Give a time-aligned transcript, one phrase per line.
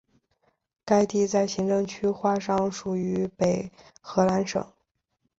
[0.83, 4.65] 该地在行政区划上属于北荷兰省。